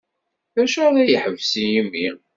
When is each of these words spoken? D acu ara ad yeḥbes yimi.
D 0.55 0.57
acu 0.63 0.79
ara 0.87 0.99
ad 1.01 1.09
yeḥbes 1.09 1.51
yimi. 1.71 2.07